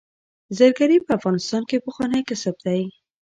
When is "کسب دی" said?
2.29-2.81